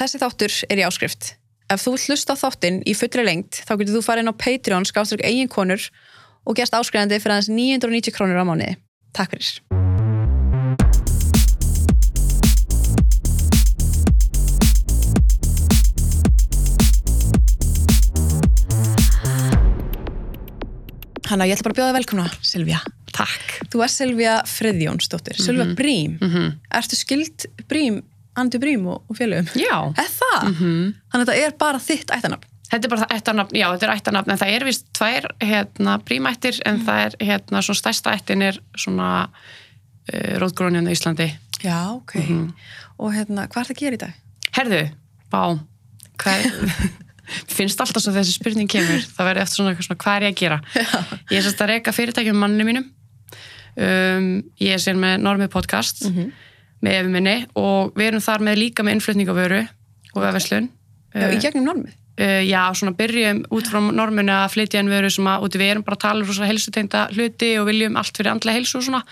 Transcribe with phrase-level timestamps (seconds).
[0.00, 1.34] þessi þáttur er í áskrift.
[1.70, 4.88] Ef þú vill hlusta þáttinn í fullri lengt, þá getur þú farið inn á Patreon,
[4.88, 5.90] skáströkk eigin konur
[6.48, 8.78] og gerst áskrifandi fyrir aðeins 990 krónur á mánuði.
[9.12, 9.60] Takk fyrir.
[21.30, 22.80] Hanna, ég ætla bara að bjóða þér velkomna, Silvía.
[23.14, 23.60] Takk.
[23.70, 26.18] Þú er Silvía Friðjónsdóttir, Silvía Brím.
[26.18, 26.56] -hmm.
[26.74, 28.02] Ertu skild Brím,
[28.38, 29.50] Andi Brím og, og félögum?
[29.58, 29.92] Já.
[29.98, 30.46] Er það?
[30.54, 30.94] -hmm.
[31.12, 32.46] Þannig að þetta er bara þitt ættanafn.
[32.70, 35.96] Þetta er bara það ættarnafn, já þetta er ættarnafn en það er vist tvær hérna
[36.06, 41.26] brímættir en það er hérna svona stærsta ættin er svona uh, rótgrónjan í Íslandi.
[41.64, 42.14] Já, ok.
[42.98, 44.12] Og hérna, hvað er það að gera í dag?
[44.54, 44.82] Herðu,
[45.32, 45.58] bá,
[46.22, 46.46] hvað
[47.56, 50.40] finnst alltaf svo þessi spurning kemur, það verður eftir svona, svona hvað er ég að
[50.44, 50.60] gera?
[50.74, 51.18] Já.
[51.32, 52.86] Ég er sérst að reyka fyrirtækjum manninu mínum,
[53.74, 54.30] um,
[54.62, 56.06] ég er sér með Normið podcast
[56.84, 59.62] með efi minni og við erum þar með líka með innflutningavöru
[60.14, 60.70] og vefverslun.
[61.14, 61.96] Já, í gegnum normið.
[62.20, 65.70] uh, já, svona byrjum út frá norminu að flytja en veru sem að út við
[65.74, 68.84] erum bara að tala um rosa helsuteinda hluti og viljum allt fyrir andlega helsu og
[68.88, 69.04] svona.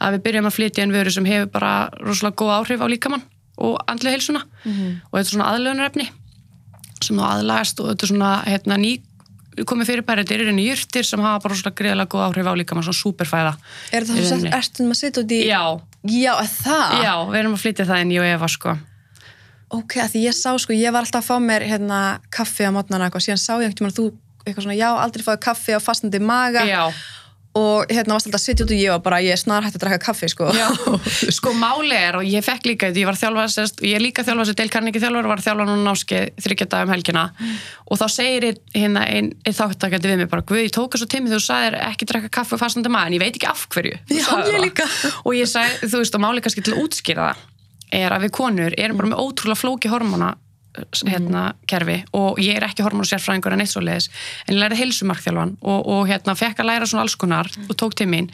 [0.00, 3.22] Að við byrjum að flytja en veru sem hefur bara rosalega góð áhrif á líkamann
[3.60, 6.08] og andlega helsuna og þetta er svona aðlöðunarefni
[7.04, 9.00] sem þá aðlagast og þetta er svona hérna, ný
[9.66, 12.84] komið fyrir bara, þetta eru jurtir sem hafa bara rosalega greiðlega góð áhrif á líkamann,
[12.86, 13.54] svona superfæða
[13.92, 14.28] Er svo rauninni.
[14.28, 15.40] sett, ertu um að setja út í...
[15.48, 15.62] Já,
[16.08, 16.94] Já, það?
[17.04, 18.76] já, við erum að flytja það inn í og Eva sko.
[19.70, 21.98] Ok, því ég sá, sko, ég var alltaf að fá mér hérna
[22.32, 24.06] kaffi á mótnana eitthvað, síðan sá ég einhvern veginn að þú
[24.46, 26.64] eitthvað svona, já, aldrei fáið kaffi á fastandi maga.
[26.66, 26.82] Já,
[27.58, 29.74] og hérna varst alltaf að sitja út og ég var bara, ég er snar hægt
[29.78, 30.50] að drakka kaffi, sko.
[30.54, 30.68] Já,
[31.38, 34.52] sko máli er og ég fekk líka ég var þjálfað sérst, ég er líka þjálfað
[34.52, 37.26] sér deilkarningi þjálfur og var þjálfað núna náski þryggjata um helgina.
[37.90, 41.32] Og þá segir hérna einn ein þáttakandi við mig bara, Guð, ég tók þessu tími
[41.32, 43.98] þú sagðir ekki drekka kaffi og fastandi maður en ég veit ekki af hverju.
[44.14, 44.84] Já, ég
[45.24, 47.46] og ég sagði, þú veist, og máli kannski til að útskýra það
[47.90, 50.34] er að við konur erum bara með ótrúlega flóki hormóna
[51.06, 52.00] hérna kerfi.
[52.16, 54.10] Og ég er ekki hormónasérfræðingur en eitt svo leiðis
[54.46, 57.96] en ég lærði heilsumarkþjálfan og, og hérna fekk að læra svona alls konar og tók
[57.98, 58.30] til mín.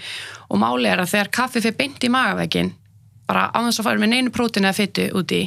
[0.51, 2.75] Og máli er að þegar kaffi fyrir beint í magavegin
[3.27, 5.41] bara á þess að fara með neinu prótinu eða fytu úti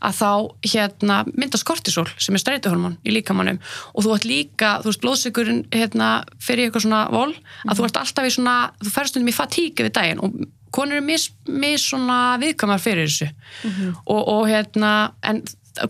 [0.00, 0.30] að þá
[0.72, 3.58] hérna myndast kortisol sem er streituhormón í líkamannum
[3.92, 6.08] og þú ert líka, þú veist blóðsökurinn hérna
[6.40, 7.34] fyrir eitthvað svona vol
[7.66, 10.40] að þú ert alltaf í svona, þú færst stundum í fatík yfir daginn og
[10.74, 13.28] konur er mis, mis svona viðkamar fyrir þessu.
[14.04, 15.42] Og, og hérna en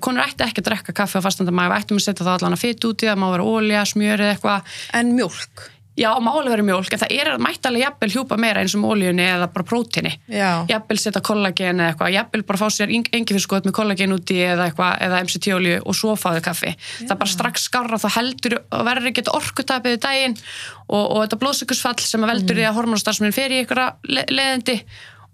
[0.04, 2.62] konur ætti ekki að drekka kaffi á fastandamæg við ættum að setja það allan að
[2.66, 4.78] fytu úti það má vera ólja, smjör eða eitthvað.
[5.00, 5.66] En mjólk.
[5.98, 9.24] já, má alveg vera mjólk, en það er mættalega jafnvel hjúpa meira eins og óljunni
[9.26, 10.62] eða bara prótini Já.
[10.70, 14.92] jafnvel setja kollagen eða eitthvað jafnvel bara fá sér engifiskot með kollagen úti eða eitthvað,
[15.08, 16.76] eða MCT-olju og svo fáðu kaffi.
[17.00, 20.38] Það er bara strax skarra, þá heldur og verður ekki orkutapið í daginn
[20.86, 24.78] og, og þetta blóðsökursfall sem veldur því að hormonastarfsminn fer í einhverja le leðindi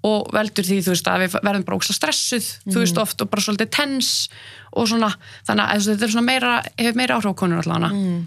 [0.04, 3.30] og veldur því, þú veist, að við verðum bara óksla stressuð, þú veist, oft og
[3.32, 4.12] bara svolítið tens
[4.76, 5.08] og svona,
[5.48, 8.22] þannig að þetta er svona meira, hefur meira áhrif á konur allavega.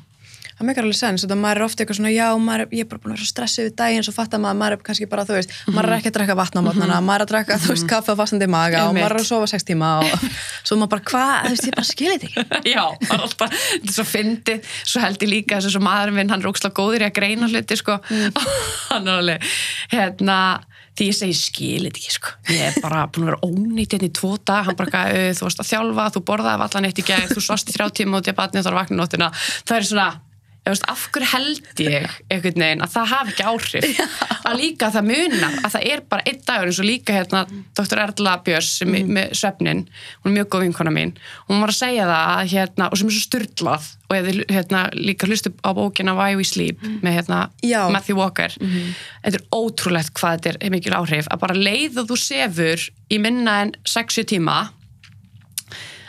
[0.57, 2.87] Það meikar alveg sens, þetta maður er ofta eitthvað svona, já, maður, er- ég er
[2.89, 5.35] bara búin að vera stressið við daginn, svo fattar maður, maður er kannski bara, þú
[5.37, 7.85] veist, maður er ekki að drekka vatna á mótnana, maður er að drekka, þú veist,
[7.91, 9.03] kaffe á fastandi maga og Einmitt.
[9.05, 10.25] maður er að sofa sex tíma og
[10.65, 12.73] svo maður bara, hvað, þú veist, ég bara skilið þetta ekki.
[12.73, 16.17] Já, það er alltaf, þetta er svo fyndið, svo held ég líka þessu svo maðurinn
[16.23, 17.99] minn, hann er ókslega góður í að greina hluti, sko,
[18.89, 19.47] hann er alveg,
[19.93, 20.39] hérna,
[20.97, 24.15] því ég segi skilit ekki, sko, ég er bara búin að vera ónýtt hérna í
[24.17, 27.27] tvo dag, hann bara, "Uh, þú varst að þjálfa, þú borðaði allan eitt í gæð,
[27.35, 29.31] þú svast í þrjá tíma út í batni og það var vakna nóttina,
[29.67, 30.09] það er svona,
[30.67, 34.01] af hverju held ég einhvern veginn að það hafi ekki áhrif
[34.47, 37.43] að líka það munar, að það er bara einn dagur eins og líka hérna
[37.77, 38.01] Dr.
[38.03, 39.13] Erla Björns sem mm.
[39.17, 39.83] með svefnin,
[40.21, 41.13] hún er mjög góð vinkona mín
[41.49, 44.83] hún var að segja það að hérna og sem er svo styrlað og ég hérna
[44.95, 47.81] líka hlustu á bókina Why We Sleep með hérna Já.
[47.91, 52.19] Matthew Walker þetta er ótrúlegt hvað þetta er mikil áhrif að bara leið að þú
[52.23, 54.59] sefur í minna en 60 tíma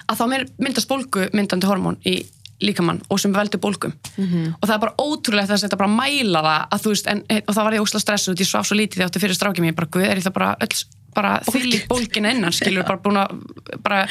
[0.08, 2.20] að þá mynd- myndast bólgu myndandi hormón í
[2.64, 3.92] líkamann og sem veldur bólgum.
[4.18, 7.54] Og það er bara ótrúlegt að þetta bara mæla það að þú veist, en, og
[7.54, 9.90] það var ég ósla stressuð ég svaf svo lítið því átti fyrir strákið mér bara,
[9.94, 10.78] guð, er ég það bara öll
[11.18, 13.38] bara þyllir bólgin innan, skilur bara búin að
[13.82, 14.02] bara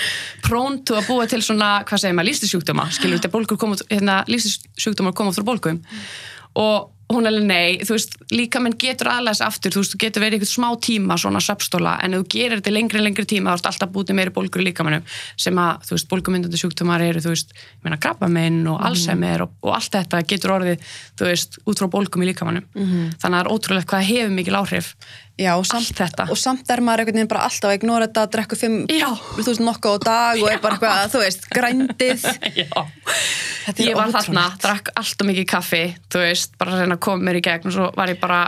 [0.43, 4.15] próntu að búa til svona, hvað segir maður, lístisjúkdóma skilur, þetta bólgur koma, út- hérna,
[4.27, 5.77] lístisjúkdómar koma út frá bólgum.
[6.57, 10.23] Og hún alveg nei, þú veist, líka menn getur aðlæðis aftur, þú veist, þú getur
[10.23, 13.69] verið eitthvað smá tíma svona söpstóla, en þú gerir þetta lengri lengri tíma, þá ert
[13.71, 15.05] alltaf bútið meiri bólgur í líkamannum
[15.39, 19.55] sem að, þú veist, bólgumyndandi sjúkdómar eru, þú veist, ég meina krabbaminn og Alzheimer og,
[19.63, 20.83] og allt þetta getur orðið,
[21.15, 24.59] þú veist, út frá bólgum í líkamannum þannig að það er ótrúlegt hvað hefur mikil
[24.59, 24.91] áhrif
[25.37, 25.99] Já, og samt,
[26.31, 28.23] og samt er maður einhvern veginn bara alltaf að ignora þetta,
[28.89, 29.09] Já.
[29.37, 32.23] þú veist, nokkuð á dag og er bara eitthvað, þú veist, grændið.
[32.63, 32.79] Já,
[33.85, 37.27] ég var þarna, drakk allt og mikið kaffi, þú veist, bara að reyna að koma
[37.29, 38.39] mér í gegn og svo var ég bara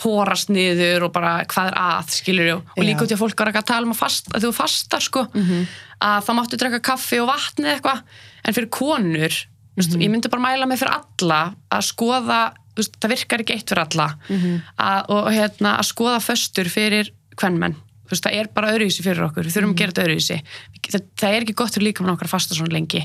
[0.00, 2.82] hórast niður og bara hvað er að, skilur og Já.
[2.88, 5.04] líka út í að fólk var ekki að tala um að, fast, að þú fastar,
[5.04, 5.26] sko,
[6.00, 8.00] að þá máttu drekka kaffi og vatni eitthvað,
[8.48, 9.36] en fyrir konur,
[9.76, 12.40] þú veist, ég myndi bara mæla mig fyrir alla að skoða,
[12.80, 14.08] veist, það virkar ekki eitt fyrir alla,
[14.80, 19.22] að, og hérna, að skoða föstur fyrir kvenmenn, þú veist, það er bara öðruvísi fyrir
[19.28, 20.38] okkur, við þurfum að gera þetta öðruvísi,
[20.90, 23.04] það, það er ekki gott fyrir líka með okkar að fasta svona lengi.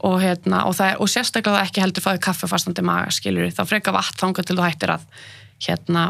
[0.00, 3.52] Og, hérna, og, er, og sérstaklega það ekki heldur fáið kaffi á fastandi maga, skilur
[3.52, 5.06] þá freka vatn þangað til þú hættir að
[5.68, 6.06] hérna,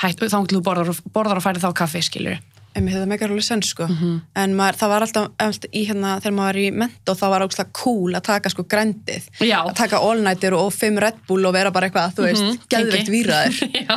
[0.00, 2.38] hætt, þangað til þú borðar, og- borðar og færi þá kaffi, skilur
[2.76, 3.86] Emi, þetta meikar alveg senn sko.
[4.36, 7.44] En maður, það var alltaf, alltaf í hérna þegar maður var í mentó þá var
[7.46, 9.58] ógslag cool að taka sko grændið, Já.
[9.64, 12.64] að taka all nighter og fimm Red Bull og vera bara eitthvað, þú veist mm
[12.72, 13.96] geðveikt výraður, Já.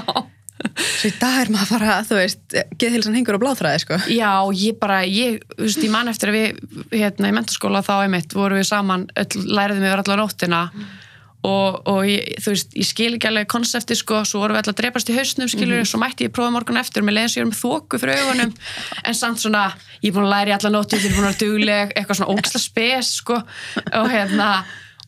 [1.00, 4.00] svo í dag er maður bara þú veist, geðhilsan hengur á bláþræði sko.
[4.14, 7.94] Já, ég bara, ég, þú veist, ég man eftir að við, hérna, í mentaskóla þá
[8.06, 10.64] einmitt, vorum við saman, öll, læriðum við allar nóttina
[11.48, 14.76] og, og ég, þú veist, ég skil ekki alveg konsepti, sko, svo vorum við allar
[14.76, 17.50] að drepast í hausnum, skilur, svo mætti ég prófa morgun eftir með leiðins ég er
[17.52, 18.52] með þóku fyrir augunum.
[19.08, 19.64] En samt svona,
[20.04, 22.20] ég er búin að læra í allar nóttu ég er búin að vera dugleg, eitthvað
[22.20, 23.40] svona ógisla spes, sko,
[24.02, 24.52] og hérna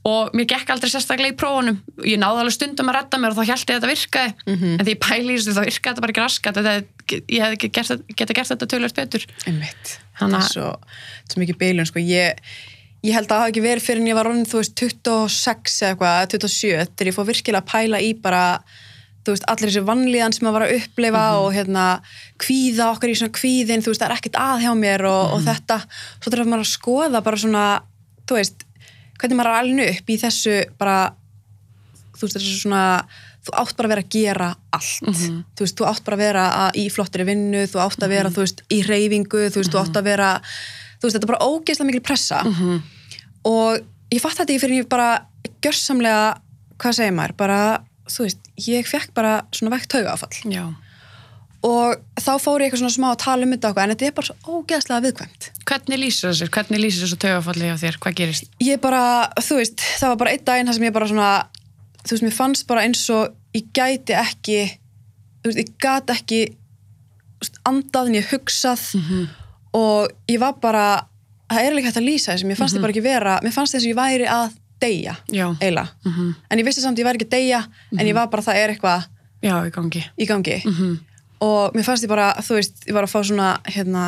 [0.07, 1.75] og mér gekk aldrei sérstaklega í prófunum.
[2.09, 4.31] Ég náði alveg stundum að redda mér og þá held ég að þetta virkaði.
[4.79, 6.57] En því ég pæli í þessu þá virkaði þetta bara ekki raskat.
[7.29, 9.27] Ég gert, geta gert þetta tölvöld betur.
[9.45, 10.71] Einmitt, Hanna- þetta er svo,
[11.29, 12.41] svo mikið beilun sko, ég,
[13.01, 15.77] ég held að það hafi ekki verið fyrir en ég var orðin, þú veist, 26
[15.81, 18.41] eða eitthvað, eða 27, þegar ég fór virkilega að pæla í bara,
[19.25, 21.85] þú veist, allir þessi vannlíðan sem maður var að uppleifa og hérna,
[22.41, 25.41] kvíða okkar í svona kvíðin, þú veist, það er ekkert að hjá mér og, og
[25.47, 25.79] þetta,
[26.19, 27.65] svo þarf maður að skoða bara svona,
[28.29, 28.67] þú veist,
[29.17, 30.99] hvernig maður er alveg upp í þessu bara,
[32.13, 32.85] þú veist, þessu svona,
[33.41, 35.09] þú átt bara að vera að gera allt,
[35.57, 38.29] þú veist, þú átt bara að vera að, í flottri vinnu, þú átt að vera,
[38.33, 40.29] þú veist, í reyfingu, þú veist, þú átt að vera,
[41.01, 42.43] þú veist, þetta er bara ógeðslega mikil pressa
[43.49, 43.81] og
[44.13, 45.09] ég fatt þetta ekki fyrir en ég bara
[45.65, 46.37] gjörsamlega,
[46.81, 47.59] hvað segir maður, bara,
[48.09, 50.63] þú veist, ég fekk bara svona vekt taugaáfall Já.
[51.65, 54.15] og þá fór ég eitthvað svona smá að tala um þetta okkur, en þetta er
[54.17, 55.49] bara svo ógeðslega viðkvæmt.
[55.69, 56.49] Hvernig lýsir þessu?
[56.53, 57.99] Hvernig lýsir þessu taugafalli hjá þér?
[58.01, 58.49] Hvað gerist?
[58.61, 59.03] Ég bara,
[59.41, 61.29] þú veist, það var bara einn daginn þar sem ég bara svona,
[62.01, 64.59] þú veist, mér fannst bara eins og ég gæti ekki,
[65.41, 66.41] þú veist, ég gat ekki
[67.69, 68.83] andað en ég hugsað
[69.77, 70.85] og ég var bara,
[71.51, 73.75] það er líka hægt að lýsa þessu, mér fannst ég bara ekki vera, mér fannst
[73.75, 75.45] þess að ég væri að deyja, Já.
[75.61, 75.89] eiginlega.
[76.49, 77.61] En ég vissi samt að ég væri ekki að deyja,
[77.97, 79.07] en ég var bara, það er eitthvað
[79.45, 80.03] Já, í gangi.
[80.17, 80.57] í gangi.
[81.41, 84.05] Og mér fannst ég bara, þú veist, ég var að fá svona, hérna,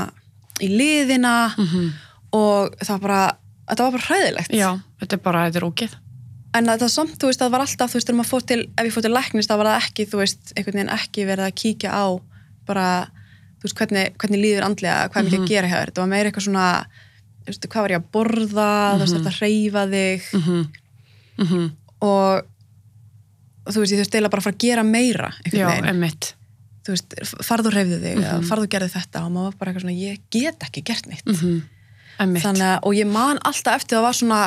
[0.61, 1.35] í liðina
[2.33, 3.21] og það bara,
[3.69, 4.53] þetta var bara hræðilegt.
[4.53, 4.69] Já,
[5.01, 5.95] þetta er bara, þetta er ógeð.
[6.53, 8.85] En það samt, þú veist, það var alltaf, þú veist, þegar maður fór til, ef
[8.85, 11.55] ég fór til læknis, það var það ekki, þú veist, einhvern veginn ekki verið að
[11.63, 12.05] kíkja á
[12.69, 12.87] bara,
[13.63, 15.91] þú veist, hvernig, hvernig líður andlega, hvað er mikið að gera hjá þér.
[15.93, 16.69] Það var meira eitthvað svona,
[17.39, 20.27] þú veist, hvað var ég að borða, þú veist, þetta hreyfa þig.
[21.39, 21.69] Mm
[22.03, 22.47] og,
[23.63, 26.33] og þú veist, ég þurfti eiginlega bara að fara að gera meira, Já, emmitt.
[26.83, 27.15] Þú veist,
[27.47, 30.19] farðu hreyfðu þig, mm farðu og gerðu þetta og maður var bara eitthvað svona, ég
[30.35, 31.07] get ekki gert.
[31.07, 32.43] Emmitt.
[32.43, 34.41] Þannig að, og ég man alltaf eftir það var svona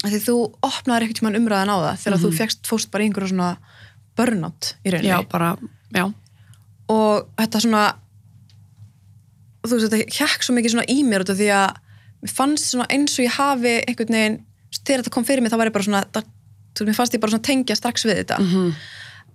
[0.00, 3.50] því þú opnaðir einhvern tímann umræðan á það þegar þú fegst fóst bara einhverju svona
[4.16, 5.10] burnout í rauninni.
[5.10, 5.50] Já, bara,
[5.92, 6.06] já.
[6.92, 7.82] og þetta svona
[9.62, 11.76] þú veist, þetta hjekk svo mikið svona í mér út af því að
[12.22, 14.40] mér fannst svona eins og ég hafi einhvern veginn,
[14.80, 16.26] þegar þetta kom fyrir mig þá var ég bara svona, það,
[16.72, 18.38] þú veist, mér fannst ég bara svona tengja strax við þetta.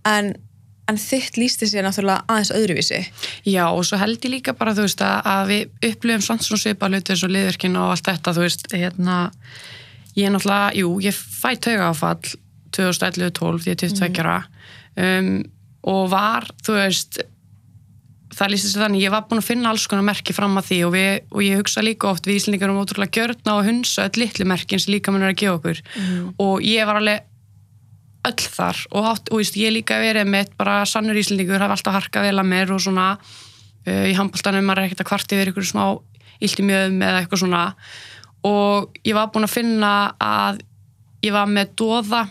[0.07, 0.31] En,
[0.87, 3.01] en þitt lísti sér náttúrulega aðeins öðruvísi.
[3.47, 6.63] Já, og svo held ég líka bara, þú veist, að, að við upplifum samt svona
[6.63, 9.17] svipa hluti eins og liðverkin og allt þetta, þú veist, hérna,
[10.15, 12.35] ég er náttúrulega, jú, ég fæ tauga áfall
[12.77, 14.37] 2011-12, því ég er 22 ára.
[14.97, 15.33] Um,
[15.87, 17.21] og var, þú veist,
[18.37, 20.77] það lýsist sér þannig, ég var búin að finna alls konar merki fram að því
[20.85, 24.21] og, við, og ég hugsa líka oft við Íslendingar um ótrúlega gjörna og hunsa öll
[24.21, 25.81] litlu merkin sem líka mun er að gefa okkur.
[26.43, 27.25] Og ég var alveg
[28.27, 32.29] öll þar og, átt, og ég líka verið með bara sannur Íslendingur, hafa alltaf harkað
[32.29, 35.69] vel að mér og svona uh, í handbóltanum maður er ekkert að kvarti yfir ykkur
[35.71, 35.83] smá
[36.37, 37.61] illt í mjöðum eða eitthvað svona.
[38.47, 40.61] Og ég var búin að finna að
[41.25, 42.27] ég var með dóða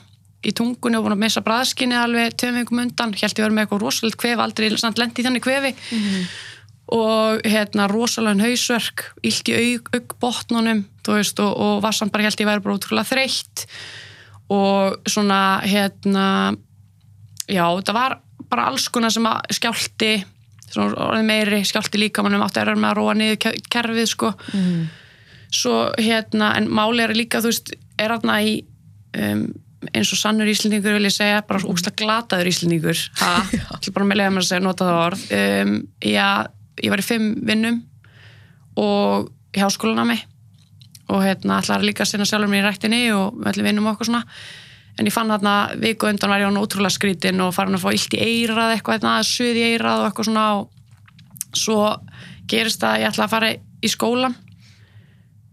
[0.47, 3.65] í tungunni og búin að missa bræðskinni alveg tveim veikum undan, held ég verið með
[3.67, 4.69] eitthvað rosalega kvefi, aldrei
[5.01, 5.73] lendi í þannig kvefi.
[6.97, 12.29] Og hérna rosalega hausverk, illt í aug, augbotnunum, þú veist, og, og var samt bara
[12.29, 13.65] held ég verið bara útrúlega þreytt.
[14.55, 16.27] Og svona hérna
[17.51, 20.13] já, þetta var bara alls konar sem að skjálti
[21.27, 24.31] meiri, skjálti líka mannum átti erður með að róa niður ke- kerfið sko.
[25.57, 28.57] Svo hérna, en máli er líka þú veist, er hérna í
[29.17, 29.45] um,
[29.95, 31.71] eins og sannur íslendingur vil ég segja, bara mm.
[31.73, 33.03] úkslega glataður íslendingur.
[33.21, 33.33] Ha,
[33.77, 35.25] ætla bara með lega mér að segja nota það orð.
[35.39, 36.29] Um, já,
[36.83, 37.81] ég var í fimm vinnum
[38.83, 40.19] og í háskólanami
[41.07, 44.11] og hérna ætlaði líka að sinna sjálfur mér í rættinni og með allir vinnum okkur
[44.11, 44.25] svona.
[44.97, 47.91] En ég fann þarna viku undan var ég hann ótrúlega skrítin og farin að fá
[47.93, 51.81] illt í eirað eitthvað, hérna, suð í eirað og eitthvað svona og svo
[52.49, 54.37] gerist það að ég ætla að fara í skólan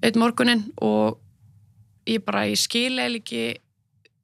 [0.03, 1.19] einn morgunin og
[2.09, 3.43] ég bara, ég skil eða ekki